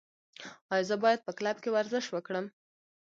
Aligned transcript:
ایا 0.73 0.87
زه 0.89 0.95
باید 1.03 1.19
په 1.25 1.31
کلب 1.37 1.57
کې 1.63 1.69
ورزش 1.75 2.05
وکړم؟ 2.11 2.45